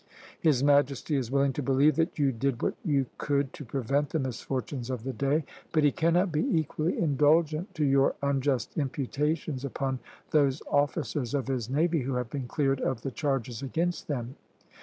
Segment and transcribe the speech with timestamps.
[0.39, 4.17] His Majesty is willing to believe that you did what you could to prevent the
[4.17, 9.99] misfortunes of the day; but he cannot be equally indulgent to your unjust imputations upon
[10.31, 14.37] those officers of his navy who have been cleared of the charges against them.